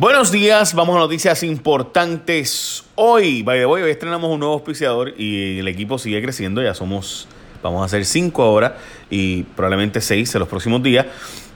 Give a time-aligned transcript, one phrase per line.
[0.00, 2.84] Buenos días, vamos a noticias importantes.
[2.94, 7.28] Hoy, by the hoy estrenamos un nuevo auspiciador y el equipo sigue creciendo, ya somos,
[7.62, 8.78] vamos a hacer cinco ahora
[9.10, 11.04] y probablemente seis en los próximos días.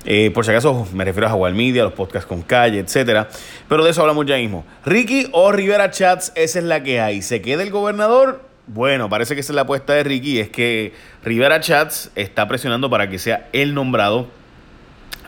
[0.04, 3.30] Eh, por si acaso me refiero a Jaguar Media, los podcasts con calle, etcétera.
[3.66, 4.66] Pero de eso hablamos ya mismo.
[4.84, 7.22] Ricky o Rivera Chats, esa es la que hay.
[7.22, 8.42] ¿Se queda el gobernador?
[8.66, 10.40] Bueno, parece que esa es la apuesta de Ricky.
[10.40, 10.92] Es que
[11.24, 14.28] Rivera Chats está presionando para que sea el nombrado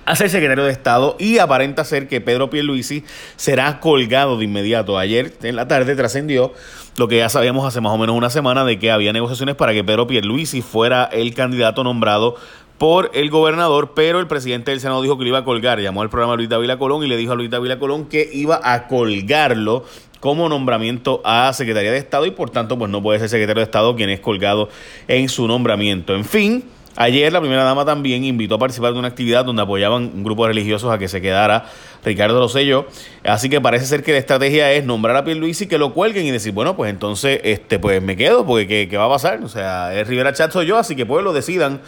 [0.07, 3.05] a ser secretario de Estado y aparenta ser que Pedro Pierluisi
[3.37, 4.99] será colgado de inmediato.
[4.99, 6.55] Ayer en la tarde trascendió
[6.97, 9.73] lo que ya sabíamos hace más o menos una semana de que había negociaciones para
[9.73, 12.37] que Pedro Pierluisi fuera el candidato nombrado
[12.79, 15.81] por el gobernador, pero el presidente del Senado dijo que lo iba a colgar.
[15.81, 18.61] Llamó al programa Luis David Colón y le dijo a Luis David Colón que iba
[18.63, 19.85] a colgarlo
[20.21, 23.65] como nombramiento a Secretaría de Estado y por tanto pues no puede ser secretario de
[23.65, 24.69] Estado quien es colgado
[25.09, 26.15] en su nombramiento.
[26.15, 26.65] En fin,
[26.97, 30.45] Ayer la primera dama también invitó a participar de una actividad donde apoyaban un grupo
[30.45, 31.67] de religiosos a que se quedara
[32.05, 32.87] Ricardo Rosselló.
[33.23, 36.25] Así que parece ser que la estrategia es nombrar a Pierluisi y que lo cuelguen
[36.25, 39.43] y decir, bueno, pues entonces este pues me quedo porque ¿qué, va a pasar?
[39.45, 41.81] O sea, es Rivera Chat soy yo, así que pues lo decidan.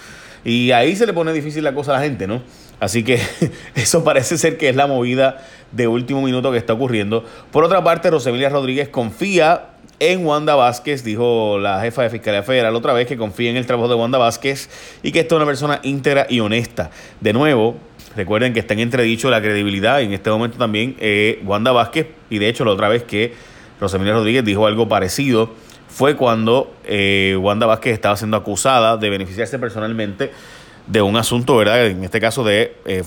[0.45, 2.43] Y ahí se le pone difícil la cosa a la gente, ¿no?
[2.81, 3.21] Así que
[3.75, 7.25] eso parece ser que es la movida de último minuto que está ocurriendo.
[7.51, 12.75] Por otra parte, Rosemilia Rodríguez confía en Wanda Vázquez, dijo la jefa de Fiscalía Federal
[12.77, 14.71] otra vez que confía en el trabajo de Wanda Vázquez
[15.03, 16.91] y que esta es una persona íntegra y honesta.
[17.21, 17.77] De nuevo,
[18.15, 22.07] recuerden que está en entredicho la credibilidad y en este momento también eh, Wanda Vázquez,
[22.31, 23.35] y de hecho la otra vez que
[23.81, 25.51] Rosemilia Rodríguez dijo algo parecido,
[25.89, 30.31] fue cuando eh, Wanda Vázquez estaba siendo acusada de beneficiarse personalmente
[30.89, 31.87] de un asunto, ¿verdad?
[31.87, 33.03] En este caso de eh,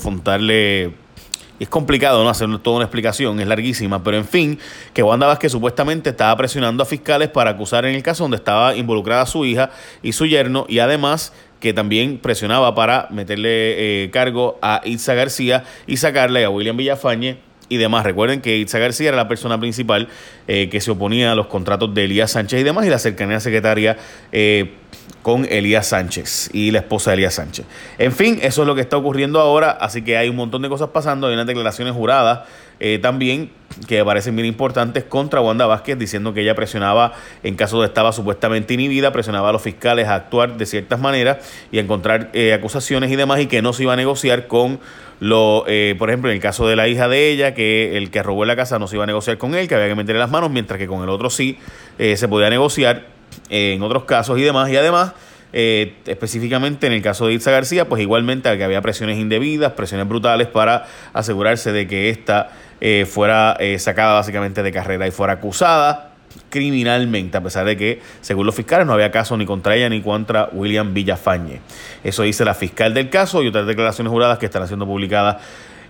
[1.60, 4.60] es complicado no hacer toda una explicación, es larguísima, pero en fin,
[4.94, 8.76] que Wanda Vázquez supuestamente estaba presionando a fiscales para acusar en el caso donde estaba
[8.76, 9.70] involucrada su hija
[10.02, 15.64] y su yerno y además que también presionaba para meterle eh, cargo a Itza García
[15.86, 17.38] y sacarle a William Villafañe
[17.70, 18.04] y demás.
[18.04, 20.10] Recuerden que Itza García era la persona principal
[20.48, 23.40] eh, que se oponía a los contratos de Elías Sánchez y demás y la cercanía
[23.40, 23.98] secretaria
[24.32, 24.74] eh,
[25.22, 27.66] con Elías Sánchez y la esposa de Elías Sánchez.
[27.98, 30.70] En fin, eso es lo que está ocurriendo ahora, así que hay un montón de
[30.70, 32.42] cosas pasando, hay unas declaraciones juradas
[32.84, 33.52] eh, también
[33.88, 38.12] que parecen bien importantes contra Wanda Vázquez, diciendo que ella presionaba, en caso de estaba
[38.12, 41.38] supuestamente inhibida, presionaba a los fiscales a actuar de ciertas maneras
[41.72, 44.80] y a encontrar eh, acusaciones y demás, y que no se iba a negociar con
[45.20, 48.24] lo, eh, por ejemplo, en el caso de la hija de ella, que el que
[48.24, 50.32] robó la casa no se iba a negociar con él, que había que meterle las
[50.32, 51.60] manos, mientras que con el otro sí
[51.98, 54.70] se podía negociar en otros casos y demás.
[54.70, 55.14] Y además,
[55.54, 60.08] eh, específicamente en el caso de Itza García, pues igualmente que había presiones indebidas, presiones
[60.08, 65.34] brutales para asegurarse de que ésta eh, fuera eh, sacada básicamente de carrera y fuera
[65.34, 66.12] acusada
[66.50, 70.02] criminalmente, a pesar de que, según los fiscales, no había caso ni contra ella ni
[70.02, 71.60] contra William Villafañe.
[72.04, 75.38] Eso dice la fiscal del caso y otras declaraciones juradas que están siendo publicadas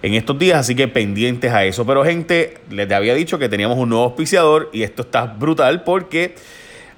[0.02, 1.86] en estos días, así que pendientes a eso.
[1.86, 6.36] Pero gente, les había dicho que teníamos un nuevo auspiciador y esto está brutal porque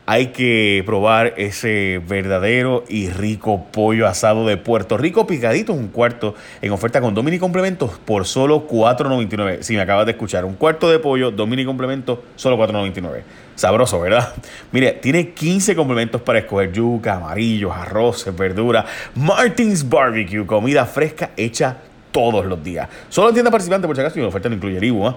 [0.05, 6.35] hay que probar ese verdadero y rico pollo asado de Puerto Rico picadito, un cuarto
[6.61, 9.61] en oferta con Domini complementos por solo $4.99.
[9.61, 13.21] Si me acabas de escuchar, un cuarto de pollo, Domini complementos, solo $4.99.
[13.55, 14.33] Sabroso, ¿verdad?
[14.71, 18.85] Mire, tiene 15 complementos para escoger yuca, amarillos, arroces, verduras.
[19.15, 21.77] Martins Barbecue, comida fresca hecha
[22.11, 22.89] todos los días.
[23.09, 25.01] Solo en tienda participante, por si acaso, y la oferta no incluye el.
[25.05, 25.15] ¿ah?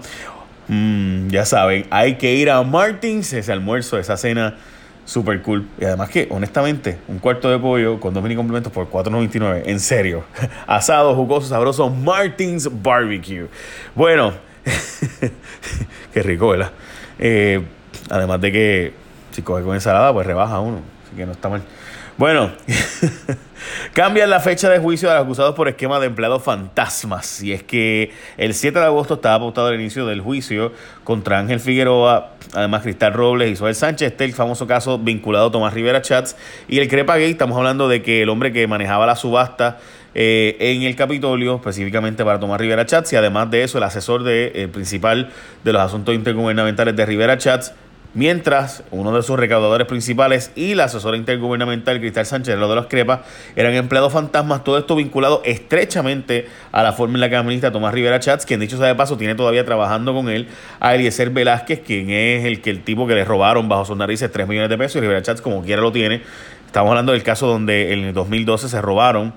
[0.67, 4.55] Mm, ya saben, hay que ir a Martins, ese almuerzo, esa cena
[5.07, 5.65] Super cool.
[5.79, 9.63] Y además que, honestamente, un cuarto de pollo con dos mini complementos por $4.99.
[9.65, 10.25] En serio.
[10.67, 11.89] Asado, jugoso, sabroso.
[11.89, 13.47] Martins Barbecue.
[13.95, 14.33] Bueno.
[16.13, 16.71] qué rico, ¿verdad?
[17.19, 17.63] Eh,
[18.09, 18.93] además de que
[19.31, 20.81] si coge con ensalada, pues rebaja uno.
[21.05, 21.61] Así que no está mal.
[22.17, 22.51] Bueno,
[23.93, 27.43] cambian la fecha de juicio de los acusados por esquema de empleados fantasmas.
[27.43, 30.71] Y es que el 7 de agosto estaba apuntado el inicio del juicio
[31.03, 34.13] contra Ángel Figueroa, además Cristal Robles y Isabel Sánchez.
[34.13, 36.35] Este el famoso caso vinculado a Tomás Rivera Chats.
[36.67, 39.77] Y el Crepa Gay, estamos hablando de que el hombre que manejaba la subasta
[40.15, 44.23] eh, en el Capitolio, específicamente para Tomás Rivera Chats, y además de eso, el asesor
[44.23, 45.29] de, eh, principal
[45.63, 47.73] de los asuntos intergubernamentales de Rivera Chats
[48.17, 52.87] mientras uno de sus recaudadores principales y la asesora intergubernamental Cristal Sánchez, lo de los
[52.87, 53.19] Crepas,
[53.55, 57.93] eran empleados fantasmas, todo esto vinculado estrechamente a la forma en la que administra Tomás
[57.93, 60.47] Rivera Chats, quien dicho sea de paso tiene todavía trabajando con él
[60.79, 64.31] a Eliezer Velázquez, quien es el que el tipo que le robaron bajo sus narices
[64.31, 66.23] 3 millones de pesos y Rivera Chats como quiera lo tiene.
[66.65, 69.31] Estamos hablando del caso donde en el 2012 se robaron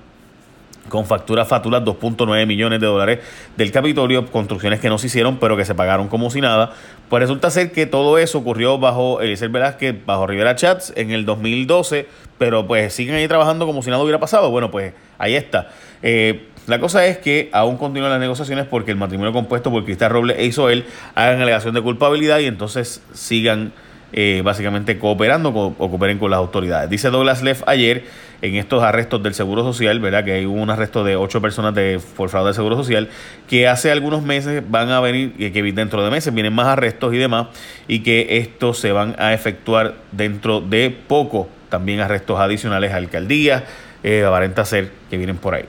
[0.91, 3.19] con facturas fatulas 2.9 millones de dólares
[3.55, 6.73] del Capitolio, construcciones que no se hicieron pero que se pagaron como si nada.
[7.09, 11.25] Pues resulta ser que todo eso ocurrió bajo Eliezer Velázquez, bajo Rivera Chats en el
[11.25, 12.07] 2012,
[12.37, 14.51] pero pues siguen ahí trabajando como si nada hubiera pasado.
[14.51, 15.69] Bueno, pues ahí está.
[16.03, 20.11] Eh, La cosa es que aún continúan las negociaciones porque el matrimonio compuesto por Cristal
[20.11, 20.85] Robles e Isoel
[21.15, 23.71] hagan alegación de culpabilidad y entonces sigan
[24.13, 26.89] eh, básicamente cooperando o cooperen con las autoridades.
[26.89, 28.03] Dice Douglas Leff ayer
[28.41, 30.23] en estos arrestos del Seguro Social, ¿verdad?
[30.23, 33.09] Que hay un arresto de ocho personas de, por del Seguro Social,
[33.47, 37.17] que hace algunos meses van a venir, que dentro de meses vienen más arrestos y
[37.17, 37.47] demás,
[37.87, 43.63] y que estos se van a efectuar dentro de poco, también arrestos adicionales a alcaldías,
[44.03, 45.65] eh, aparenta ser que vienen por ahí.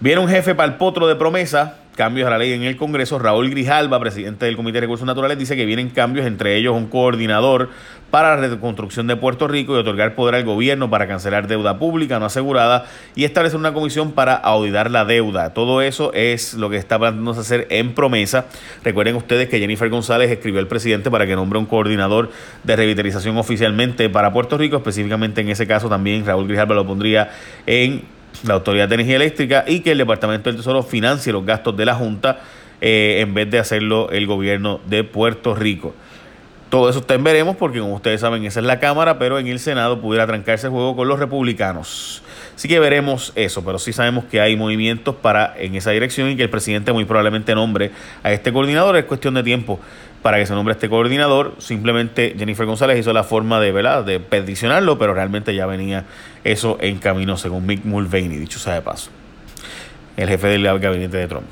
[0.00, 3.18] Viene un jefe para el potro de promesa, cambios a la ley en el Congreso.
[3.18, 6.86] Raúl Grijalba, presidente del Comité de Recursos Naturales, dice que vienen cambios, entre ellos un
[6.88, 7.70] coordinador
[8.10, 12.20] para la reconstrucción de Puerto Rico y otorgar poder al gobierno para cancelar deuda pública
[12.20, 12.86] no asegurada
[13.16, 15.52] y establecer una comisión para auditar la deuda.
[15.52, 18.46] Todo eso es lo que está planteándose hacer en promesa.
[18.84, 22.30] Recuerden ustedes que Jennifer González escribió al presidente para que nombre un coordinador
[22.62, 27.30] de revitalización oficialmente para Puerto Rico, específicamente en ese caso también Raúl Grijalba lo pondría
[27.66, 31.76] en la Autoridad de Energía Eléctrica y que el Departamento del Tesoro financie los gastos
[31.76, 32.40] de la Junta
[32.80, 35.94] eh, en vez de hacerlo el gobierno de Puerto Rico.
[36.68, 39.46] Todo eso está en veremos porque como ustedes saben esa es la Cámara, pero en
[39.46, 42.22] el Senado pudiera trancarse el juego con los republicanos.
[42.54, 46.36] Así que veremos eso, pero sí sabemos que hay movimientos para en esa dirección y
[46.36, 47.90] que el presidente muy probablemente nombre
[48.22, 48.96] a este coordinador.
[48.96, 49.80] Es cuestión de tiempo
[50.22, 51.54] para que se nombre este coordinador.
[51.58, 54.04] Simplemente Jennifer González hizo la forma de, ¿verdad?
[54.04, 56.04] de peticionarlo, pero realmente ya venía
[56.44, 59.10] eso en camino, según Mick Mulvaney, dicho sea de paso,
[60.16, 61.46] el jefe del gabinete de Trump.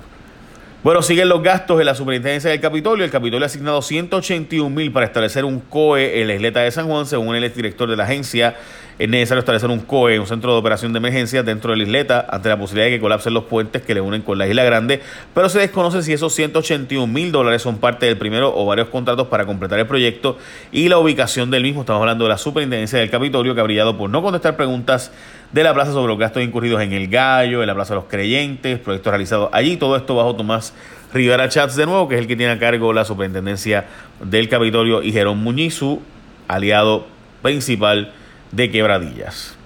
[0.82, 3.04] Bueno, siguen los gastos en la superintendencia del Capitolio.
[3.04, 6.88] El Capitolio ha asignado 181 mil para establecer un COE en la isleta de San
[6.88, 8.56] Juan, según el director de la agencia
[9.02, 12.24] es necesario establecer un COE, un centro de operación de emergencia dentro de la isleta
[12.30, 15.02] ante la posibilidad de que colapsen los puentes que le unen con la isla grande,
[15.34, 19.26] pero se desconoce si esos 181 mil dólares son parte del primero o varios contratos
[19.26, 20.38] para completar el proyecto
[20.70, 21.80] y la ubicación del mismo.
[21.80, 25.10] Estamos hablando de la superintendencia del Capitolio que ha brillado por no contestar preguntas
[25.50, 28.08] de la plaza sobre los gastos incurridos en el Gallo, en la Plaza de los
[28.08, 30.74] Creyentes, proyectos realizados allí, todo esto bajo Tomás
[31.12, 33.84] Rivera Chats de nuevo, que es el que tiene a cargo la superintendencia
[34.22, 36.00] del Capitolio, y Jerón Muñizu,
[36.46, 37.06] aliado
[37.42, 38.12] principal
[38.52, 39.56] de quebradillas.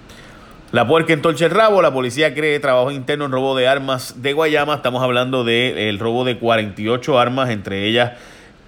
[0.71, 4.33] La puerca entorcha el rabo, la policía cree trabajo interno en robo de armas de
[4.33, 4.75] Guayama.
[4.75, 8.13] Estamos hablando del robo de 48 armas, entre ellas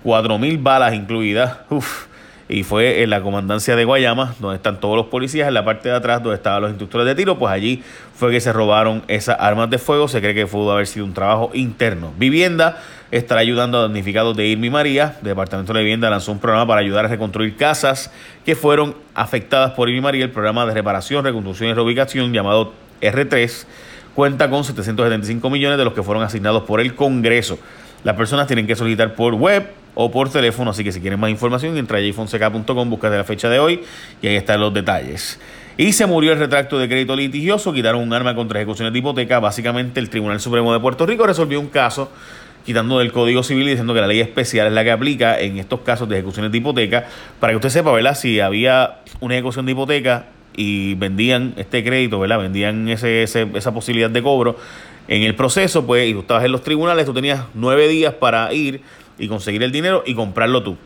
[0.06, 1.58] 4.000 balas incluidas.
[1.70, 2.06] Uf,
[2.48, 5.90] y fue en la comandancia de Guayama, donde están todos los policías, en la parte
[5.90, 7.84] de atrás donde estaban los instructores de tiro, pues allí
[8.16, 10.08] fue que se robaron esas armas de fuego.
[10.08, 12.14] Se cree que pudo haber sido un trabajo interno.
[12.18, 12.82] Vivienda
[13.12, 15.16] estará ayudando a damnificados de Irmi María.
[15.20, 18.12] El Departamento de Vivienda lanzó un programa para ayudar a reconstruir casas
[18.46, 20.26] que fueron afectadas por Irmi María.
[20.26, 23.66] El programa de reparación, reconstrucción y reubicación llamado R3
[24.16, 27.58] cuenta con 775 millones de los que fueron asignados por el Congreso.
[28.04, 31.30] Las personas tienen que solicitar por web o por teléfono, así que si quieren más
[31.30, 33.84] información, entra a jfonseca.com, busca de la fecha de hoy
[34.22, 35.40] y ahí están los detalles.
[35.78, 39.40] Y se murió el retracto de crédito litigioso, quitaron un arma contra ejecuciones de hipoteca.
[39.40, 42.12] Básicamente el Tribunal Supremo de Puerto Rico resolvió un caso
[42.66, 45.58] quitando del Código Civil y diciendo que la ley especial es la que aplica en
[45.58, 47.08] estos casos de ejecuciones de hipoteca,
[47.40, 48.16] para que usted sepa, ¿verdad?
[48.16, 50.26] Si había una ejecución de hipoteca
[50.56, 52.40] y vendían este crédito, ¿verdad?
[52.40, 54.58] Vendían ese, esa posibilidad de cobro
[55.08, 58.54] en el proceso, pues, y tú estabas en los tribunales, tú tenías nueve días para
[58.54, 58.82] ir
[59.18, 60.78] y conseguir el dinero y comprarlo tú.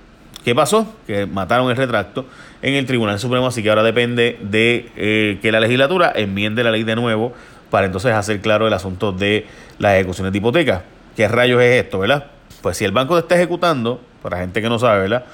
[0.44, 0.94] ¿Qué pasó?
[1.08, 2.26] Que mataron el retracto
[2.62, 6.72] en el Tribunal Supremo, así que ahora depende de eh, que la legislatura enmiende la
[6.72, 7.34] ley de nuevo
[7.70, 9.46] para entonces hacer claro el asunto de
[9.80, 10.84] las ejecuciones de hipoteca.
[11.16, 12.28] ¿Qué rayos es esto, verdad?
[12.62, 15.26] Pues si el banco te está ejecutando, para gente que no sabe, ¿verdad?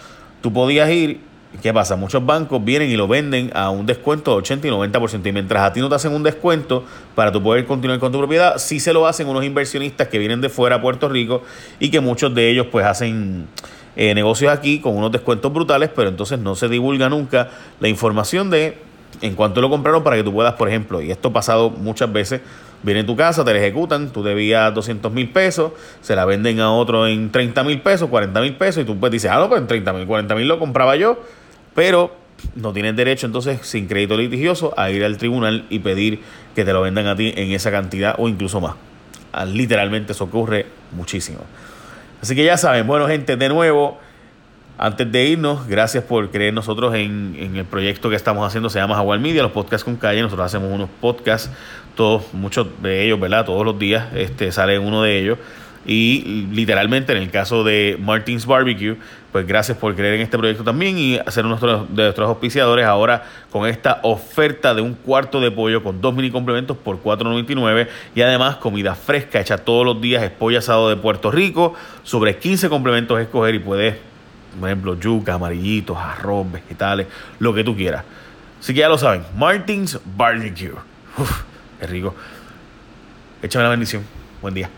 [0.41, 1.29] Tú podías ir
[1.63, 1.95] ¿Qué pasa?
[1.95, 5.27] Muchos bancos vienen y lo venden a un descuento de 80 y 90%.
[5.27, 8.19] Y mientras a ti no te hacen un descuento para tú poder continuar con tu
[8.19, 11.41] propiedad, sí se lo hacen unos inversionistas que vienen de fuera a Puerto Rico
[11.79, 13.47] y que muchos de ellos pues hacen
[13.95, 17.49] eh, negocios aquí con unos descuentos brutales, pero entonces no se divulga nunca
[17.79, 18.77] la información de
[19.21, 22.13] en cuánto lo compraron para que tú puedas, por ejemplo, y esto ha pasado muchas
[22.13, 22.41] veces,
[22.83, 26.59] viene a tu casa, te la ejecutan, tú debías 200 mil pesos, se la venden
[26.59, 29.49] a otro en 30 mil pesos, 40 mil pesos, y tú pues dices, ah, no,
[29.49, 31.21] pues en 30 mil, 40 mil lo compraba yo,
[31.75, 32.15] pero
[32.55, 36.21] no tienes derecho entonces sin crédito litigioso a ir al tribunal y pedir
[36.55, 38.75] que te lo vendan a ti en esa cantidad o incluso más.
[39.31, 41.39] Ah, literalmente eso ocurre muchísimo.
[42.21, 43.99] Así que ya saben, bueno gente, de nuevo,
[44.79, 48.79] antes de irnos, gracias por creer nosotros en, en el proyecto que estamos haciendo, se
[48.79, 51.51] llama Jaguar Media, los podcasts con calle, nosotros hacemos unos podcasts,
[51.95, 53.45] todos, muchos de ellos, ¿verdad?
[53.45, 55.37] Todos los días este, sale uno de ellos.
[55.85, 58.97] Y literalmente en el caso de Martins Barbecue,
[59.31, 63.23] pues gracias por creer en este proyecto también y hacer uno de nuestros auspiciadores ahora
[63.51, 68.21] con esta oferta de un cuarto de pollo con dos mini complementos por $4.99 y
[68.21, 72.69] además comida fresca hecha todos los días, es pollo asado de Puerto Rico, sobre 15
[72.69, 73.95] complementos escoger y puedes,
[74.57, 77.07] por ejemplo, yuca, amarillitos, arroz, vegetales,
[77.39, 78.03] lo que tú quieras.
[78.59, 80.73] Así que ya lo saben, Martins Barbecue.
[81.17, 81.43] Uf,
[81.81, 82.15] es rico.
[83.41, 84.03] Échame la bendición.
[84.41, 84.69] Buen día.